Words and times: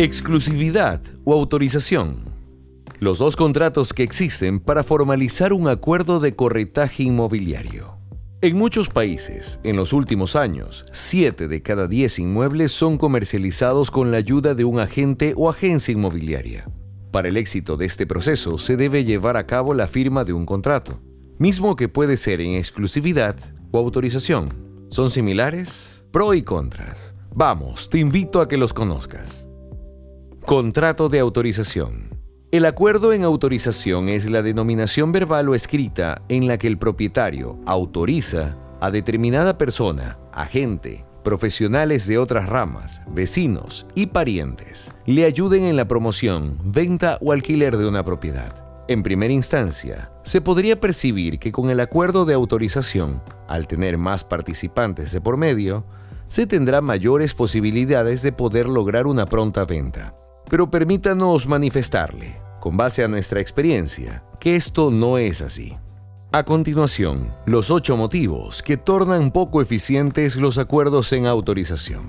Exclusividad 0.00 1.00
o 1.24 1.34
autorización. 1.34 2.22
Los 3.00 3.18
dos 3.18 3.34
contratos 3.34 3.92
que 3.92 4.04
existen 4.04 4.60
para 4.60 4.84
formalizar 4.84 5.52
un 5.52 5.66
acuerdo 5.66 6.20
de 6.20 6.36
corretaje 6.36 7.02
inmobiliario. 7.02 7.96
En 8.40 8.56
muchos 8.56 8.90
países, 8.90 9.58
en 9.64 9.74
los 9.74 9.92
últimos 9.92 10.36
años, 10.36 10.84
7 10.92 11.48
de 11.48 11.62
cada 11.62 11.88
10 11.88 12.20
inmuebles 12.20 12.70
son 12.70 12.96
comercializados 12.96 13.90
con 13.90 14.12
la 14.12 14.18
ayuda 14.18 14.54
de 14.54 14.64
un 14.64 14.78
agente 14.78 15.34
o 15.36 15.50
agencia 15.50 15.90
inmobiliaria. 15.90 16.70
Para 17.10 17.26
el 17.26 17.36
éxito 17.36 17.76
de 17.76 17.86
este 17.86 18.06
proceso 18.06 18.56
se 18.56 18.76
debe 18.76 19.04
llevar 19.04 19.36
a 19.36 19.48
cabo 19.48 19.74
la 19.74 19.88
firma 19.88 20.22
de 20.22 20.32
un 20.32 20.46
contrato, 20.46 21.00
mismo 21.38 21.74
que 21.74 21.88
puede 21.88 22.16
ser 22.16 22.40
en 22.40 22.54
exclusividad 22.54 23.34
o 23.72 23.78
autorización. 23.78 24.86
¿Son 24.90 25.10
similares? 25.10 26.06
Pro 26.12 26.34
y 26.34 26.42
contras. 26.42 27.14
Vamos, 27.34 27.90
te 27.90 27.98
invito 27.98 28.40
a 28.40 28.46
que 28.46 28.58
los 28.58 28.72
conozcas. 28.72 29.47
Contrato 30.48 31.10
de 31.10 31.20
autorización. 31.20 32.08
El 32.52 32.64
acuerdo 32.64 33.12
en 33.12 33.22
autorización 33.22 34.08
es 34.08 34.30
la 34.30 34.40
denominación 34.40 35.12
verbal 35.12 35.50
o 35.50 35.54
escrita 35.54 36.22
en 36.30 36.46
la 36.46 36.56
que 36.56 36.68
el 36.68 36.78
propietario 36.78 37.58
autoriza 37.66 38.56
a 38.80 38.90
determinada 38.90 39.58
persona, 39.58 40.18
agente, 40.32 41.04
profesionales 41.22 42.06
de 42.06 42.16
otras 42.16 42.48
ramas, 42.48 43.02
vecinos 43.08 43.86
y 43.94 44.06
parientes 44.06 44.90
le 45.04 45.26
ayuden 45.26 45.64
en 45.64 45.76
la 45.76 45.86
promoción, 45.86 46.56
venta 46.64 47.18
o 47.20 47.32
alquiler 47.32 47.76
de 47.76 47.86
una 47.86 48.02
propiedad. 48.02 48.64
En 48.88 49.02
primera 49.02 49.34
instancia, 49.34 50.10
se 50.24 50.40
podría 50.40 50.80
percibir 50.80 51.38
que 51.38 51.52
con 51.52 51.68
el 51.68 51.78
acuerdo 51.78 52.24
de 52.24 52.32
autorización, 52.32 53.22
al 53.48 53.66
tener 53.66 53.98
más 53.98 54.24
participantes 54.24 55.12
de 55.12 55.20
por 55.20 55.36
medio, 55.36 55.84
se 56.28 56.46
tendrá 56.46 56.80
mayores 56.80 57.34
posibilidades 57.34 58.22
de 58.22 58.32
poder 58.32 58.66
lograr 58.66 59.06
una 59.06 59.26
pronta 59.26 59.66
venta. 59.66 60.14
Pero 60.48 60.70
permítanos 60.70 61.46
manifestarle, 61.46 62.40
con 62.60 62.76
base 62.76 63.04
a 63.04 63.08
nuestra 63.08 63.40
experiencia, 63.40 64.22
que 64.40 64.56
esto 64.56 64.90
no 64.90 65.18
es 65.18 65.42
así. 65.42 65.76
A 66.32 66.44
continuación, 66.44 67.32
los 67.46 67.70
ocho 67.70 67.96
motivos 67.96 68.62
que 68.62 68.76
tornan 68.76 69.30
poco 69.30 69.62
eficientes 69.62 70.36
los 70.36 70.58
acuerdos 70.58 71.12
en 71.12 71.26
autorización. 71.26 72.04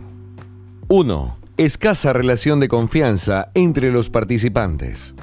1. 0.88 1.38
Escasa 1.58 2.14
relación 2.14 2.60
de 2.60 2.68
confianza 2.68 3.52
entre 3.54 3.92
los 3.92 4.10
participantes. 4.10 5.16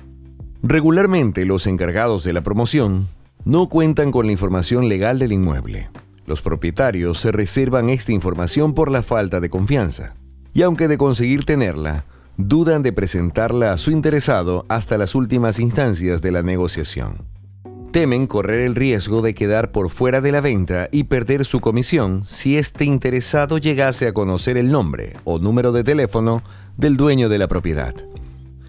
Regularmente 0.62 1.44
los 1.44 1.67
encargados 1.67 2.25
de 2.25 2.33
la 2.33 2.42
promoción 2.42 3.09
no 3.44 3.69
cuentan 3.69 4.11
con 4.11 4.27
la 4.27 4.33
información 4.33 4.89
legal 4.89 5.19
del 5.19 5.33
inmueble. 5.33 5.89
Los 6.27 6.42
propietarios 6.42 7.19
se 7.19 7.33
reservan 7.33 7.89
esta 7.89 8.12
información 8.12 8.75
por 8.75 8.91
la 8.91 9.03
falta 9.03 9.41
de 9.41 9.48
confianza. 9.48 10.14
Y 10.53 10.62
aunque 10.62 10.89
de 10.89 10.98
conseguir 10.98 11.44
tenerla, 11.44 12.05
dudan 12.36 12.82
de 12.82 12.92
presentarla 12.92 13.72
a 13.72 13.78
su 13.78 13.90
interesado 13.90 14.66
hasta 14.68 14.98
las 14.98 15.14
últimas 15.14 15.58
instancias 15.58 16.22
de 16.22 16.32
la 16.32 16.42
negociación. 16.42 17.26
Temen 17.92 18.26
correr 18.26 18.60
el 18.60 18.74
riesgo 18.74 19.22
de 19.22 19.34
quedar 19.34 19.72
por 19.72 19.88
fuera 19.88 20.20
de 20.20 20.32
la 20.32 20.42
venta 20.42 20.88
y 20.92 21.04
perder 21.04 21.44
su 21.46 21.60
comisión 21.60 22.24
si 22.26 22.58
este 22.58 22.84
interesado 22.84 23.56
llegase 23.58 24.06
a 24.06 24.12
conocer 24.12 24.58
el 24.58 24.70
nombre 24.70 25.14
o 25.24 25.38
número 25.38 25.72
de 25.72 25.82
teléfono 25.82 26.42
del 26.76 26.96
dueño 26.96 27.28
de 27.28 27.38
la 27.38 27.48
propiedad. 27.48 27.94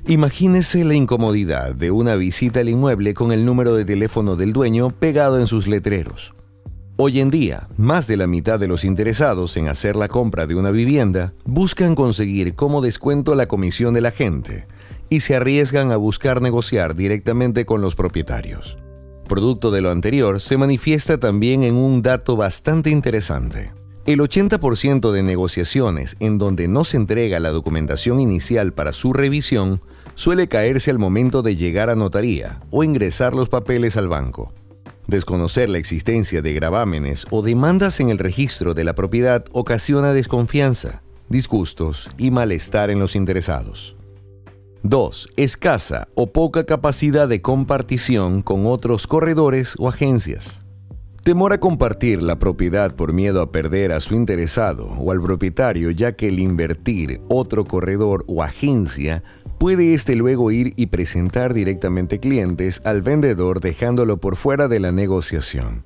Imagínese 0.08 0.86
la 0.86 0.94
incomodidad 0.94 1.76
de 1.76 1.92
una 1.92 2.16
visita 2.16 2.62
al 2.62 2.70
inmueble 2.70 3.14
con 3.14 3.34
el 3.34 3.46
número 3.46 3.76
de 3.76 3.84
teléfono 3.84 4.38
del 4.38 4.54
dueño 4.54 4.92
pegado 4.92 5.40
en 5.40 5.48
sus 5.48 5.68
letreros. 5.68 6.34
Hoy 7.00 7.20
en 7.20 7.30
día, 7.30 7.68
más 7.78 8.08
de 8.08 8.18
la 8.18 8.26
mitad 8.26 8.60
de 8.60 8.68
los 8.68 8.84
interesados 8.84 9.56
en 9.56 9.68
hacer 9.68 9.96
la 9.96 10.08
compra 10.08 10.48
de 10.48 10.56
una 10.56 10.72
vivienda 10.72 11.32
buscan 11.46 11.94
conseguir 11.94 12.56
como 12.56 12.82
descuento 12.82 13.36
la 13.36 13.48
comisión 13.48 13.94
de 13.94 14.02
la 14.02 14.10
gente 14.10 14.66
y 15.08 15.20
se 15.20 15.36
arriesgan 15.36 15.92
a 15.92 15.98
buscar 15.98 16.42
negociar 16.42 16.96
directamente 16.96 17.68
con 17.68 17.82
los 17.82 17.94
propietarios. 17.94 18.80
Producto 19.28 19.70
de 19.70 19.82
lo 19.82 19.92
anterior 19.92 20.42
se 20.42 20.58
manifiesta 20.58 21.20
también 21.20 21.62
en 21.62 21.76
un 21.76 22.02
dato 22.02 22.36
bastante 22.36 22.90
interesante. 22.90 23.74
El 24.08 24.20
80% 24.20 25.12
de 25.12 25.22
negociaciones 25.22 26.18
en 26.20 26.40
donde 26.40 26.68
no 26.68 26.84
se 26.84 26.98
entrega 26.98 27.40
la 27.40 27.52
documentación 27.52 28.20
inicial 28.20 28.74
para 28.74 28.92
su 28.92 29.14
revisión 29.14 29.82
suele 30.16 30.48
caerse 30.48 30.90
al 30.90 30.98
momento 30.98 31.44
de 31.44 31.56
llegar 31.56 31.92
a 31.92 31.96
notaría 31.96 32.62
o 32.72 32.84
ingresar 32.84 33.36
los 33.36 33.50
papeles 33.50 33.98
al 33.98 34.08
banco. 34.08 34.52
Desconocer 35.08 35.70
la 35.70 35.78
existencia 35.78 36.42
de 36.42 36.54
gravámenes 36.54 37.26
o 37.30 37.42
demandas 37.42 38.02
en 38.02 38.10
el 38.10 38.18
registro 38.18 38.74
de 38.74 38.84
la 38.84 38.94
propiedad 38.94 39.46
ocasiona 39.54 40.12
desconfianza, 40.12 41.02
disgustos 41.30 42.10
y 42.18 42.30
malestar 42.30 42.90
en 42.90 43.00
los 43.00 43.16
interesados. 43.16 43.96
2. 44.84 45.30
Escasa 45.38 46.10
o 46.14 46.34
poca 46.34 46.66
capacidad 46.66 47.30
de 47.30 47.42
compartición 47.42 48.42
con 48.42 48.66
otros 48.66 49.08
corredores 49.08 49.76
o 49.80 49.88
agencias. 49.88 50.62
Temor 51.24 51.54
a 51.54 51.60
compartir 51.60 52.22
la 52.22 52.38
propiedad 52.38 52.94
por 52.94 53.14
miedo 53.14 53.42
a 53.42 53.52
perder 53.52 53.94
a 53.94 54.02
su 54.02 54.14
interesado 54.14 54.88
o 54.88 55.12
al 55.12 55.22
propietario 55.22 55.92
ya 55.92 56.18
que 56.18 56.28
el 56.28 56.40
invertir 56.40 57.22
otro 57.30 57.64
corredor 57.64 58.26
o 58.28 58.44
agencia 58.44 59.24
puede 59.58 59.94
éste 59.94 60.16
luego 60.16 60.52
ir 60.52 60.74
y 60.76 60.88
presentar 60.88 61.54
directamente 61.54 62.20
clientes 62.20 62.82
al 62.86 63.02
vendedor 63.02 63.60
dejándolo 63.60 64.18
por 64.18 64.36
fuera 64.36 64.68
de 64.68 64.80
la 64.80 64.92
negociación. 64.92 65.86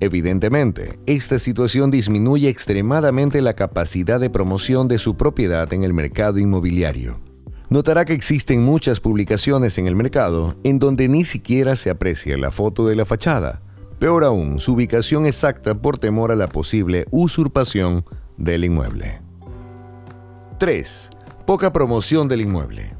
Evidentemente, 0.00 1.00
esta 1.06 1.40
situación 1.40 1.90
disminuye 1.90 2.48
extremadamente 2.48 3.42
la 3.42 3.54
capacidad 3.54 4.20
de 4.20 4.30
promoción 4.30 4.86
de 4.86 4.98
su 4.98 5.16
propiedad 5.16 5.72
en 5.72 5.82
el 5.82 5.92
mercado 5.92 6.38
inmobiliario. 6.38 7.18
Notará 7.68 8.04
que 8.04 8.14
existen 8.14 8.62
muchas 8.62 9.00
publicaciones 9.00 9.76
en 9.76 9.88
el 9.88 9.96
mercado 9.96 10.56
en 10.62 10.78
donde 10.78 11.08
ni 11.08 11.24
siquiera 11.24 11.74
se 11.74 11.90
aprecia 11.90 12.38
la 12.38 12.52
foto 12.52 12.86
de 12.86 12.94
la 12.94 13.04
fachada, 13.04 13.60
peor 13.98 14.24
aún 14.24 14.60
su 14.60 14.74
ubicación 14.74 15.26
exacta 15.26 15.74
por 15.74 15.98
temor 15.98 16.30
a 16.30 16.36
la 16.36 16.48
posible 16.48 17.06
usurpación 17.10 18.04
del 18.36 18.64
inmueble. 18.64 19.20
3. 20.58 21.10
Poca 21.44 21.72
promoción 21.72 22.28
del 22.28 22.42
inmueble. 22.42 22.97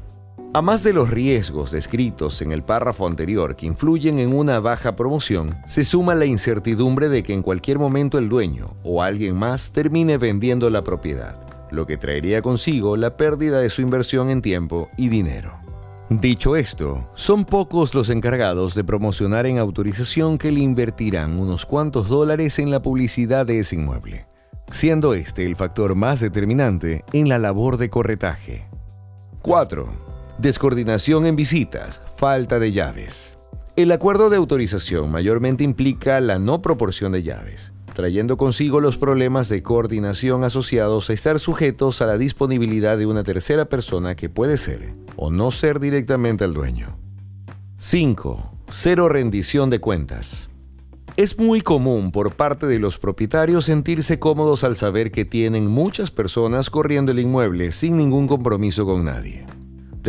A 0.51 0.63
más 0.63 0.81
de 0.81 0.93
los 0.93 1.11
riesgos 1.11 1.69
descritos 1.69 2.41
en 2.41 2.51
el 2.51 2.63
párrafo 2.63 3.05
anterior 3.05 3.55
que 3.55 3.67
influyen 3.67 4.17
en 4.17 4.33
una 4.33 4.59
baja 4.59 4.95
promoción, 4.95 5.55
se 5.67 5.83
suma 5.83 6.15
la 6.15 6.25
incertidumbre 6.25 7.07
de 7.07 7.21
que 7.21 7.33
en 7.33 7.43
cualquier 7.43 7.77
momento 7.77 8.17
el 8.17 8.29
dueño 8.29 8.73
o 8.83 9.03
alguien 9.03 9.37
más 9.37 9.71
termine 9.73 10.17
vendiendo 10.17 10.71
la 10.71 10.83
propiedad, 10.83 11.39
lo 11.69 11.85
que 11.85 11.97
traería 11.97 12.41
consigo 12.41 12.97
la 12.97 13.15
pérdida 13.15 13.59
de 13.59 13.69
su 13.69 13.83
inversión 13.83 14.31
en 14.31 14.41
tiempo 14.41 14.89
y 14.97 15.09
dinero. 15.09 15.53
Dicho 16.09 16.55
esto, 16.55 17.07
son 17.13 17.45
pocos 17.45 17.93
los 17.93 18.09
encargados 18.09 18.73
de 18.73 18.83
promocionar 18.83 19.45
en 19.45 19.59
autorización 19.59 20.39
que 20.39 20.51
le 20.51 20.61
invertirán 20.61 21.37
unos 21.37 21.67
cuantos 21.67 22.09
dólares 22.09 22.57
en 22.57 22.71
la 22.71 22.81
publicidad 22.81 23.45
de 23.45 23.59
ese 23.59 23.75
inmueble, 23.75 24.25
siendo 24.71 25.13
este 25.13 25.45
el 25.45 25.55
factor 25.55 25.93
más 25.93 26.19
determinante 26.19 27.05
en 27.13 27.29
la 27.29 27.37
labor 27.37 27.77
de 27.77 27.91
corretaje. 27.91 28.67
4 29.43 30.08
descoordinación 30.39 31.25
en 31.25 31.35
visitas, 31.35 32.01
falta 32.15 32.59
de 32.59 32.71
llaves. 32.71 33.37
El 33.75 33.91
acuerdo 33.91 34.29
de 34.29 34.37
autorización 34.37 35.11
mayormente 35.11 35.63
implica 35.63 36.19
la 36.21 36.39
no 36.39 36.61
proporción 36.61 37.11
de 37.11 37.23
llaves, 37.23 37.73
trayendo 37.93 38.37
consigo 38.37 38.79
los 38.79 38.97
problemas 38.97 39.49
de 39.49 39.61
coordinación 39.63 40.45
asociados 40.45 41.09
a 41.09 41.13
estar 41.13 41.39
sujetos 41.39 42.01
a 42.01 42.05
la 42.05 42.17
disponibilidad 42.17 42.97
de 42.97 43.05
una 43.05 43.23
tercera 43.23 43.65
persona 43.65 44.15
que 44.15 44.29
puede 44.29 44.57
ser 44.57 44.93
o 45.17 45.29
no 45.29 45.51
ser 45.51 45.79
directamente 45.79 46.45
el 46.45 46.53
dueño. 46.53 46.97
5. 47.77 48.51
Cero 48.69 49.09
rendición 49.09 49.69
de 49.69 49.79
cuentas. 49.79 50.49
Es 51.17 51.37
muy 51.37 51.59
común 51.59 52.13
por 52.13 52.35
parte 52.35 52.65
de 52.65 52.79
los 52.79 52.97
propietarios 52.97 53.65
sentirse 53.65 54.19
cómodos 54.19 54.63
al 54.63 54.77
saber 54.77 55.11
que 55.11 55.25
tienen 55.25 55.67
muchas 55.67 56.11
personas 56.11 56.69
corriendo 56.69 57.11
el 57.11 57.19
inmueble 57.19 57.73
sin 57.73 57.97
ningún 57.97 58.27
compromiso 58.27 58.85
con 58.85 59.03
nadie. 59.03 59.45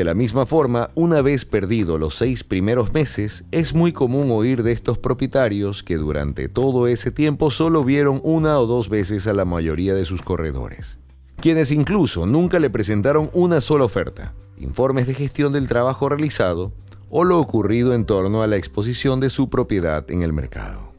De 0.00 0.05
la 0.05 0.14
misma 0.14 0.47
forma, 0.47 0.88
una 0.94 1.20
vez 1.20 1.44
perdido 1.44 1.99
los 1.99 2.14
seis 2.14 2.43
primeros 2.43 2.94
meses, 2.94 3.44
es 3.50 3.75
muy 3.75 3.93
común 3.93 4.31
oír 4.31 4.62
de 4.62 4.73
estos 4.73 4.97
propietarios 4.97 5.82
que 5.82 5.99
durante 5.99 6.49
todo 6.49 6.87
ese 6.87 7.11
tiempo 7.11 7.50
solo 7.50 7.85
vieron 7.85 8.19
una 8.25 8.58
o 8.58 8.67
dos 8.67 8.88
veces 8.88 9.26
a 9.26 9.35
la 9.35 9.44
mayoría 9.44 9.93
de 9.93 10.06
sus 10.06 10.23
corredores, 10.23 10.99
quienes 11.37 11.70
incluso 11.70 12.25
nunca 12.25 12.58
le 12.58 12.70
presentaron 12.70 13.29
una 13.35 13.61
sola 13.61 13.85
oferta, 13.85 14.32
informes 14.56 15.06
de 15.06 15.12
gestión 15.12 15.52
del 15.52 15.69
trabajo 15.69 16.08
realizado 16.08 16.73
o 17.11 17.25
lo 17.25 17.38
ocurrido 17.38 17.93
en 17.93 18.06
torno 18.06 18.43
a 18.43 18.47
la 18.47 18.56
exposición 18.56 19.20
de 19.20 19.29
su 19.29 19.50
propiedad 19.50 20.11
en 20.11 20.23
el 20.23 20.32
mercado. 20.32 20.94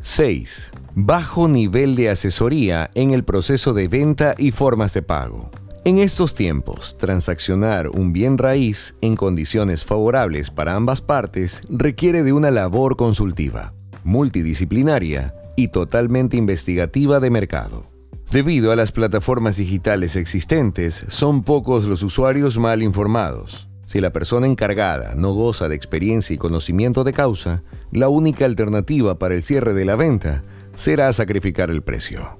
6. 0.00 0.70
Bajo 0.94 1.48
nivel 1.48 1.96
de 1.96 2.08
asesoría 2.08 2.88
en 2.94 3.10
el 3.10 3.24
proceso 3.24 3.74
de 3.74 3.88
venta 3.88 4.36
y 4.38 4.52
formas 4.52 4.94
de 4.94 5.02
pago. 5.02 5.50
En 5.86 5.98
estos 5.98 6.34
tiempos, 6.34 6.96
transaccionar 6.96 7.90
un 7.90 8.14
bien 8.14 8.38
raíz 8.38 8.94
en 9.02 9.16
condiciones 9.16 9.84
favorables 9.84 10.50
para 10.50 10.76
ambas 10.76 11.02
partes 11.02 11.60
requiere 11.68 12.22
de 12.22 12.32
una 12.32 12.50
labor 12.50 12.96
consultiva, 12.96 13.74
multidisciplinaria 14.02 15.34
y 15.56 15.68
totalmente 15.68 16.38
investigativa 16.38 17.20
de 17.20 17.28
mercado. 17.28 17.84
Debido 18.30 18.72
a 18.72 18.76
las 18.76 18.92
plataformas 18.92 19.58
digitales 19.58 20.16
existentes, 20.16 21.04
son 21.08 21.44
pocos 21.44 21.84
los 21.84 22.02
usuarios 22.02 22.56
mal 22.56 22.82
informados. 22.82 23.68
Si 23.84 24.00
la 24.00 24.10
persona 24.10 24.46
encargada 24.46 25.14
no 25.14 25.34
goza 25.34 25.68
de 25.68 25.76
experiencia 25.76 26.32
y 26.32 26.38
conocimiento 26.38 27.04
de 27.04 27.12
causa, 27.12 27.62
la 27.92 28.08
única 28.08 28.46
alternativa 28.46 29.18
para 29.18 29.34
el 29.34 29.42
cierre 29.42 29.74
de 29.74 29.84
la 29.84 29.96
venta 29.96 30.44
será 30.74 31.12
sacrificar 31.12 31.68
el 31.68 31.82
precio. 31.82 32.38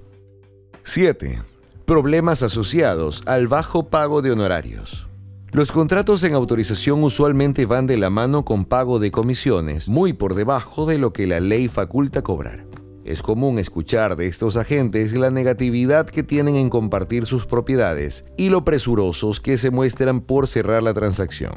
7. 0.85 1.54
Problemas 1.87 2.43
asociados 2.43 3.23
al 3.27 3.47
bajo 3.47 3.91
pago 3.91 4.23
de 4.23 4.31
honorarios. 4.31 5.07
Los 5.53 5.71
contratos 5.71 6.25
en 6.25 6.33
autorización 6.33 7.05
usualmente 7.05 7.67
van 7.67 7.87
de 7.87 7.99
la 7.99 8.09
mano 8.09 8.43
con 8.47 8.65
pago 8.65 8.99
de 8.99 9.11
comisiones 9.11 9.91
muy 9.91 10.15
por 10.15 10.35
debajo 10.35 10.87
de 10.87 10.97
lo 10.97 11.13
que 11.13 11.27
la 11.27 11.41
ley 11.41 11.69
faculta 11.69 12.23
cobrar. 12.23 12.65
Es 13.05 13.21
común 13.21 13.59
escuchar 13.59 14.17
de 14.17 14.29
estos 14.29 14.57
agentes 14.57 15.13
la 15.13 15.31
negatividad 15.31 16.07
que 16.07 16.23
tienen 16.23 16.57
en 16.57 16.71
compartir 16.71 17.27
sus 17.27 17.45
propiedades 17.45 18.25
y 18.39 18.49
lo 18.49 18.65
presurosos 18.65 19.41
que 19.41 19.59
se 19.59 19.71
muestran 19.71 20.23
por 20.23 20.47
cerrar 20.47 20.83
la 20.83 20.95
transacción. 20.95 21.53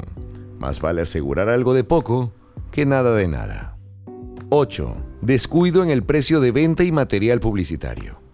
Más 0.58 0.78
vale 0.78 1.00
asegurar 1.00 1.48
algo 1.48 1.72
de 1.72 1.84
poco 1.84 2.34
que 2.70 2.84
nada 2.84 3.14
de 3.14 3.28
nada. 3.28 3.78
8. 4.50 4.94
Descuido 5.22 5.82
en 5.82 5.88
el 5.88 6.02
precio 6.02 6.40
de 6.40 6.52
venta 6.52 6.84
y 6.84 6.92
material 6.92 7.40
publicitario. 7.40 8.27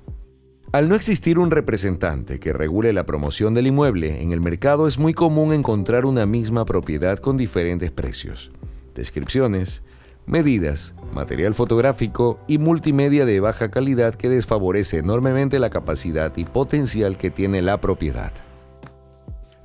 Al 0.74 0.88
no 0.88 0.96
existir 0.96 1.38
un 1.38 1.52
representante 1.52 2.40
que 2.40 2.52
regule 2.52 2.92
la 2.92 3.06
promoción 3.06 3.54
del 3.54 3.68
inmueble, 3.68 4.22
en 4.22 4.32
el 4.32 4.40
mercado 4.40 4.88
es 4.88 4.98
muy 4.98 5.14
común 5.14 5.52
encontrar 5.52 6.04
una 6.04 6.26
misma 6.26 6.64
propiedad 6.64 7.20
con 7.20 7.36
diferentes 7.36 7.92
precios, 7.92 8.50
descripciones, 8.92 9.84
medidas, 10.26 10.92
material 11.12 11.54
fotográfico 11.54 12.40
y 12.48 12.58
multimedia 12.58 13.24
de 13.24 13.38
baja 13.38 13.70
calidad 13.70 14.16
que 14.16 14.28
desfavorece 14.28 14.98
enormemente 14.98 15.60
la 15.60 15.70
capacidad 15.70 16.36
y 16.36 16.44
potencial 16.44 17.18
que 17.18 17.30
tiene 17.30 17.62
la 17.62 17.80
propiedad. 17.80 18.32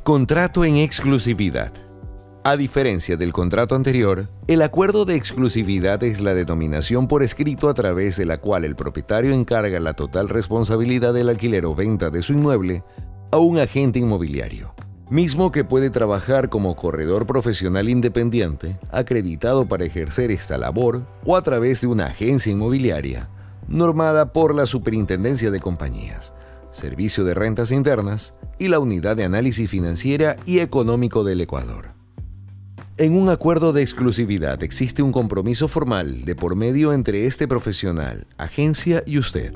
Contrato 0.03 0.63
en 0.63 0.77
exclusividad. 0.77 1.73
A 2.43 2.55
diferencia 2.55 3.17
del 3.17 3.33
contrato 3.33 3.75
anterior, 3.75 4.29
el 4.47 4.61
acuerdo 4.61 5.05
de 5.05 5.15
exclusividad 5.15 6.01
es 6.03 6.21
la 6.21 6.33
denominación 6.33 7.07
por 7.07 7.21
escrito 7.21 7.69
a 7.69 7.73
través 7.73 8.17
de 8.17 8.25
la 8.25 8.39
cual 8.39 8.65
el 8.65 8.75
propietario 8.75 9.33
encarga 9.33 9.79
la 9.79 9.93
total 9.93 10.29
responsabilidad 10.29 11.13
del 11.13 11.29
alquiler 11.29 11.65
o 11.65 11.75
venta 11.75 12.09
de 12.09 12.21
su 12.21 12.33
inmueble 12.33 12.83
a 13.31 13.37
un 13.37 13.59
agente 13.59 13.99
inmobiliario 13.99 14.73
mismo 15.09 15.51
que 15.51 15.63
puede 15.63 15.89
trabajar 15.89 16.49
como 16.49 16.75
corredor 16.75 17.25
profesional 17.25 17.89
independiente, 17.89 18.79
acreditado 18.91 19.67
para 19.67 19.85
ejercer 19.85 20.31
esta 20.31 20.57
labor, 20.57 21.01
o 21.25 21.35
a 21.35 21.41
través 21.41 21.81
de 21.81 21.87
una 21.87 22.05
agencia 22.05 22.51
inmobiliaria, 22.51 23.29
normada 23.67 24.31
por 24.33 24.53
la 24.53 24.65
Superintendencia 24.65 25.51
de 25.51 25.59
Compañías, 25.59 26.33
Servicio 26.71 27.23
de 27.23 27.33
Rentas 27.33 27.71
Internas 27.71 28.33
y 28.59 28.67
la 28.67 28.79
Unidad 28.79 29.17
de 29.17 29.23
Análisis 29.23 29.69
Financiera 29.69 30.35
y 30.45 30.59
Económico 30.59 31.23
del 31.23 31.41
Ecuador. 31.41 31.98
En 32.99 33.15
un 33.15 33.29
acuerdo 33.29 33.71
de 33.71 33.81
exclusividad 33.81 34.61
existe 34.61 35.01
un 35.01 35.13
compromiso 35.13 35.69
formal 35.69 36.25
de 36.25 36.35
por 36.35 36.57
medio 36.57 36.91
entre 36.91 37.27
este 37.27 37.47
profesional, 37.47 38.27
agencia 38.37 39.03
y 39.05 39.17
usted 39.17 39.53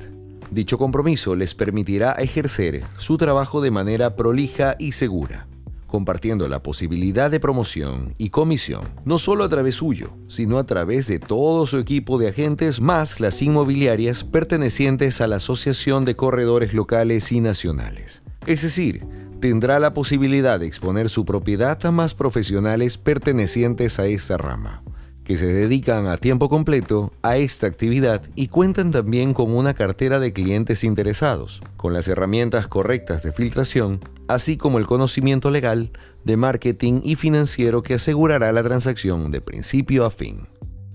Dicho 0.50 0.78
compromiso 0.78 1.36
les 1.36 1.54
permitirá 1.54 2.14
ejercer 2.14 2.84
su 2.98 3.18
trabajo 3.18 3.60
de 3.60 3.72
manera 3.72 4.16
prolija 4.16 4.76
y 4.80 4.94
segura, 4.94 5.48
compartiendo 5.88 6.48
la 6.48 6.64
posibilidad 6.64 7.32
de 7.32 7.42
promoción 7.42 8.14
y 8.18 8.30
comisión, 8.30 8.84
no 9.04 9.18
solo 9.18 9.44
a 9.44 9.50
través 9.50 9.76
suyo, 9.76 10.12
sino 10.30 10.60
a 10.60 10.66
través 10.66 11.08
de 11.08 11.20
todo 11.20 11.66
su 11.68 11.80
equipo 11.80 12.20
de 12.20 12.30
agentes 12.30 12.80
más 12.80 13.20
las 13.20 13.42
inmobiliarias 13.42 14.24
pertenecientes 14.24 15.20
a 15.20 15.28
la 15.28 15.38
Asociación 15.38 16.06
de 16.06 16.16
Corredores 16.16 16.74
Locales 16.74 17.32
y 17.34 17.42
Nacionales. 17.42 18.24
Es 18.46 18.62
decir, 18.62 19.06
tendrá 19.44 19.78
la 19.78 19.94
posibilidad 19.94 20.58
de 20.58 20.68
exponer 20.68 21.10
su 21.10 21.26
propiedad 21.26 21.78
a 21.86 21.92
más 21.92 22.14
profesionales 22.14 22.98
pertenecientes 22.98 24.00
a 24.00 24.08
esta 24.08 24.38
rama 24.38 24.84
que 25.26 25.36
se 25.36 25.48
dedican 25.48 26.08
a 26.08 26.16
tiempo 26.16 26.48
completo 26.48 27.12
a 27.24 27.36
esta 27.36 27.68
actividad 27.68 28.22
y 28.36 28.48
cuentan 28.48 28.92
también 28.92 29.34
con 29.34 29.54
una 29.54 29.74
cartera 29.74 30.22
de 30.22 30.32
clientes 30.32 30.86
interesados, 30.86 31.62
con 31.76 31.92
las 31.92 32.08
herramientas 32.08 32.68
correctas 32.68 33.22
de 33.22 33.34
filtración, 33.34 34.00
así 34.30 34.56
como 34.56 34.80
el 34.80 34.86
conocimiento 34.86 35.52
legal, 35.52 35.92
de 36.24 36.38
marketing 36.38 37.02
y 37.04 37.16
financiero 37.16 37.84
que 37.84 37.96
asegurará 37.96 38.54
la 38.54 38.64
transacción 38.64 39.30
de 39.32 39.42
principio 39.42 40.06
a 40.06 40.10
fin. 40.10 40.48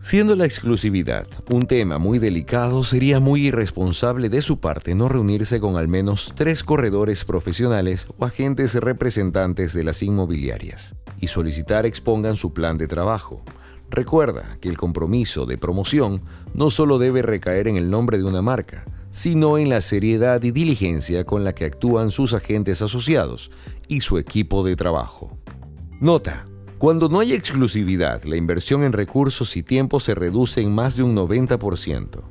Siendo 0.09 0.37
la 0.37 0.47
exclusividad 0.47 1.27
un 1.51 1.67
tema 1.67 1.99
muy 1.99 2.19
delicado, 2.19 2.83
sería 2.83 3.21
muy 3.21 3.49
irresponsable 3.49 4.31
de 4.31 4.41
su 4.41 4.59
parte 4.59 4.95
no 4.95 5.07
reunirse 5.07 5.61
con 5.61 5.77
al 5.77 5.87
menos 5.87 6.33
tres 6.35 6.65
corredores 6.65 7.27
profesionales 7.27 8.07
o 8.17 8.25
agentes 8.25 8.75
representantes 8.77 9.75
de 9.75 9.85
las 9.85 10.03
inmobiliarias 10.03 10.95
y 11.21 11.27
solicitar 11.27 11.85
expongan 11.85 12.37
su 12.37 12.55
plan 12.55 12.79
de 12.79 12.89
trabajo, 12.89 13.43
Recuerda 13.91 14.57
que 14.63 14.71
el 14.71 14.79
compromiso 14.79 15.45
de 15.45 15.59
promoción 15.59 16.23
no 16.55 16.71
solo 16.71 16.99
debe 16.99 17.21
recaer 17.21 17.69
en 17.69 17.77
el 17.77 17.91
nombre 17.91 18.17
de 18.17 18.25
una 18.25 18.41
marca, 18.41 18.87
sino 19.11 19.59
en 19.59 19.69
la 19.69 19.83
seriedad 19.83 20.43
y 20.43 20.53
diligencia 20.53 21.25
con 21.25 21.45
la 21.45 21.55
que 21.55 21.67
actúan 21.67 22.11
sus 22.11 22.33
agentes 22.33 22.81
asociados 22.81 23.51
y 23.89 24.01
su 24.01 24.17
equipo 24.17 24.65
de 24.65 24.75
trabajo. 24.75 25.37
Nota. 26.01 26.48
Cuando 26.79 27.09
no 27.09 27.19
hay 27.19 27.33
exclusividad, 27.33 28.23
la 28.23 28.37
inversión 28.37 28.85
en 28.85 28.93
recursos 28.93 29.57
y 29.57 29.65
tiempo 29.65 29.99
se 29.99 30.15
reduce 30.15 30.61
en 30.61 30.73
más 30.73 30.97
de 30.97 31.03
un 31.03 31.17
90%. 31.17 32.23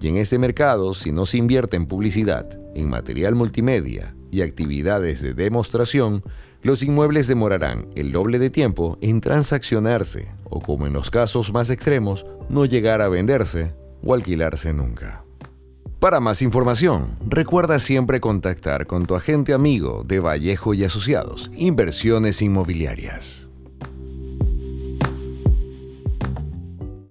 Y 0.00 0.08
en 0.08 0.16
este 0.16 0.38
mercado, 0.38 0.94
si 0.94 1.12
no 1.12 1.26
se 1.26 1.36
invierte 1.36 1.76
en 1.76 1.84
publicidad, 1.84 2.58
en 2.74 2.88
material 2.88 3.34
multimedia 3.34 4.16
y 4.30 4.40
actividades 4.40 5.20
de 5.20 5.34
demostración, 5.34 6.24
los 6.62 6.82
inmuebles 6.82 7.26
demorarán 7.26 7.88
el 7.94 8.12
doble 8.12 8.38
de 8.38 8.48
tiempo 8.48 8.96
en 9.02 9.20
transaccionarse 9.20 10.30
o, 10.44 10.62
como 10.62 10.86
en 10.86 10.94
los 10.94 11.10
casos 11.10 11.52
más 11.52 11.68
extremos, 11.68 12.24
no 12.48 12.64
llegar 12.64 13.02
a 13.02 13.08
venderse 13.08 13.74
o 14.02 14.14
alquilarse 14.14 14.72
nunca. 14.72 15.22
Para 16.00 16.18
más 16.18 16.40
información, 16.40 17.18
recuerda 17.28 17.78
siempre 17.78 18.20
contactar 18.20 18.86
con 18.86 19.04
tu 19.04 19.16
agente 19.16 19.52
amigo 19.52 20.02
de 20.02 20.18
Vallejo 20.18 20.72
y 20.72 20.82
Asociados, 20.82 21.50
Inversiones 21.54 22.40
Inmobiliarias. 22.40 23.51